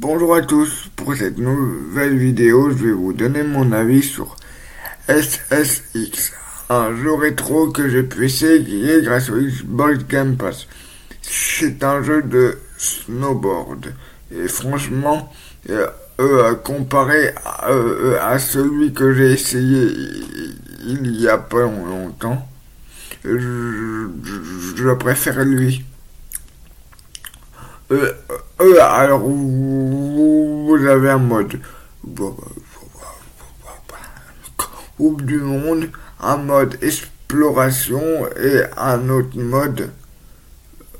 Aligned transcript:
Bonjour 0.00 0.36
à 0.36 0.42
tous, 0.42 0.88
pour 0.94 1.12
cette 1.16 1.38
nouvelle 1.38 2.16
vidéo, 2.16 2.70
je 2.70 2.84
vais 2.84 2.92
vous 2.92 3.12
donner 3.12 3.42
mon 3.42 3.72
avis 3.72 4.04
sur 4.04 4.36
SSX, 5.08 6.32
un 6.70 6.94
jeu 6.94 7.14
rétro 7.14 7.72
que 7.72 7.88
j'ai 7.88 8.04
pu 8.04 8.26
essayer 8.26 9.02
grâce 9.02 9.28
au 9.28 9.40
Xbox 9.40 10.06
Game 10.06 10.36
Pass. 10.36 10.68
C'est 11.20 11.82
un 11.82 12.00
jeu 12.04 12.22
de 12.22 12.58
snowboard, 12.76 13.92
et 14.30 14.46
franchement, 14.46 15.32
euh, 15.68 16.54
comparé 16.62 17.30
à, 17.44 17.70
euh, 17.70 18.20
à, 18.22 18.38
celui 18.38 18.92
que 18.92 19.12
j'ai 19.12 19.32
essayé 19.32 19.90
il 20.86 21.20
y 21.20 21.26
a 21.26 21.38
pas 21.38 21.62
longtemps, 21.62 22.48
je 23.24 24.92
préfère 24.94 25.44
lui. 25.44 25.84
Euh, 27.90 28.12
euh, 28.60 28.80
alors, 28.80 29.20
vous, 29.20 30.76
avez 30.88 31.10
un 31.10 31.18
mode 31.18 31.58
Coupe 34.98 35.22
du 35.22 35.38
Monde, 35.38 35.88
un 36.20 36.36
mode 36.36 36.76
exploration 36.82 38.02
et 38.36 38.62
un 38.76 39.08
autre 39.08 39.38
mode. 39.38 39.90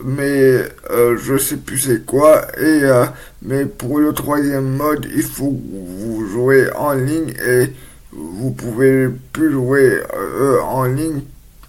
Mais 0.02 0.62
euh, 0.90 1.16
je 1.16 1.36
sais 1.36 1.56
plus 1.56 1.78
c'est 1.78 2.06
quoi. 2.06 2.46
Et 2.56 2.84
euh, 2.84 3.04
mais 3.42 3.66
pour 3.66 3.98
le 3.98 4.12
troisième 4.12 4.76
mode, 4.76 5.06
il 5.12 5.24
faut 5.24 5.50
vous 5.50 6.26
jouez 6.26 6.72
en 6.74 6.92
ligne 6.92 7.34
et 7.44 7.72
vous 8.12 8.52
pouvez 8.52 9.08
plus 9.32 9.52
jouer 9.52 10.00
euh, 10.14 10.60
en 10.62 10.84
ligne 10.84 11.22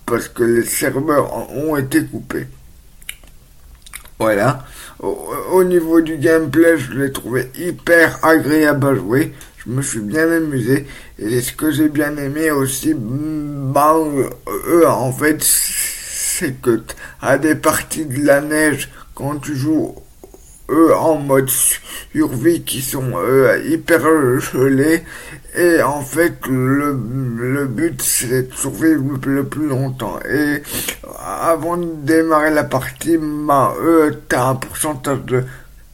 parce 0.05 0.29
que 0.29 0.43
les 0.43 0.63
serveurs 0.63 1.49
ont 1.51 1.75
été 1.75 2.05
coupés. 2.05 2.47
Voilà. 4.19 4.65
Au, 4.99 5.63
niveau 5.63 6.01
du 6.01 6.17
gameplay, 6.17 6.77
je 6.77 6.91
l'ai 6.91 7.11
trouvé 7.11 7.49
hyper 7.57 8.23
agréable 8.23 8.87
à 8.87 8.95
jouer. 8.95 9.33
Je 9.57 9.71
me 9.71 9.81
suis 9.81 10.01
bien 10.01 10.29
amusé. 10.29 10.87
Et 11.17 11.39
ce 11.41 11.53
que 11.53 11.71
j'ai 11.71 11.87
bien 11.87 12.17
aimé 12.17 12.51
aussi, 12.51 12.93
bah, 12.95 13.95
euh, 13.95 14.85
en 14.87 15.13
fait, 15.13 15.37
c'est 15.41 16.61
que 16.61 16.81
à 17.21 17.37
des 17.37 17.55
parties 17.55 18.05
de 18.05 18.25
la 18.25 18.41
neige, 18.41 18.89
quand 19.15 19.37
tu 19.37 19.55
joues 19.55 19.95
en 20.95 21.15
mode 21.15 21.49
survie 21.49 22.63
qui 22.63 22.81
sont 22.81 23.11
euh, 23.15 23.61
hyper 23.65 24.01
gelés 24.39 25.03
et 25.55 25.81
en 25.81 26.01
fait 26.01 26.45
le, 26.47 26.97
le 27.37 27.65
but 27.65 28.01
c'est 28.01 28.49
de 28.49 28.53
survivre 28.53 29.03
le 29.25 29.43
plus 29.43 29.67
longtemps 29.67 30.19
et 30.29 30.61
avant 31.25 31.77
de 31.77 31.89
démarrer 32.03 32.51
la 32.51 32.63
partie 32.63 33.17
bah, 33.17 33.73
eux 33.81 34.21
t'as 34.27 34.49
un 34.49 34.55
pourcentage 34.55 35.23
de 35.25 35.43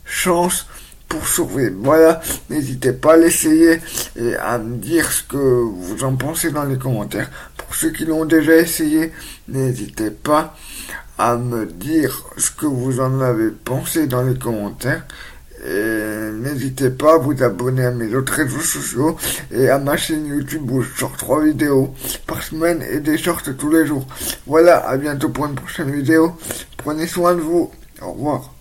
chance 0.03 0.67
pour 1.07 1.27
survivre. 1.27 1.75
Voilà, 1.79 2.21
n'hésitez 2.49 2.93
pas 2.93 3.13
à 3.13 3.17
l'essayer 3.17 3.79
et 4.15 4.35
à 4.35 4.57
me 4.57 4.77
dire 4.77 5.11
ce 5.11 5.23
que 5.23 5.37
vous 5.37 6.03
en 6.03 6.15
pensez 6.15 6.51
dans 6.51 6.63
les 6.63 6.77
commentaires. 6.77 7.29
Pour 7.57 7.75
ceux 7.75 7.91
qui 7.91 8.05
l'ont 8.05 8.25
déjà 8.25 8.55
essayé, 8.55 9.11
n'hésitez 9.47 10.11
pas 10.11 10.55
à 11.17 11.37
me 11.37 11.65
dire 11.65 12.23
ce 12.37 12.51
que 12.51 12.65
vous 12.65 12.99
en 12.99 13.21
avez 13.21 13.49
pensé 13.49 14.07
dans 14.07 14.23
les 14.23 14.37
commentaires. 14.37 15.05
Et 15.67 16.31
n'hésitez 16.33 16.91
pas 16.91 17.15
à 17.15 17.17
vous 17.17 17.41
abonner 17.41 17.85
à 17.85 17.91
mes 17.91 18.13
autres 18.13 18.33
réseaux 18.33 18.59
sociaux 18.59 19.17
et 19.51 19.69
à 19.69 19.79
ma 19.79 19.97
chaîne 19.97 20.27
YouTube 20.27 20.69
où 20.69 20.81
je 20.81 20.99
sors 20.99 21.15
trois 21.17 21.43
vidéos 21.43 21.93
par 22.27 22.43
semaine 22.43 22.83
et 22.83 22.99
des 22.99 23.17
shorts 23.17 23.41
tous 23.57 23.71
les 23.71 23.85
jours. 23.85 24.05
Voilà, 24.45 24.87
à 24.87 24.97
bientôt 24.97 25.29
pour 25.29 25.47
une 25.47 25.55
prochaine 25.55 25.91
vidéo. 25.91 26.35
Prenez 26.77 27.07
soin 27.07 27.33
de 27.33 27.41
vous. 27.41 27.71
Au 28.01 28.11
revoir. 28.11 28.54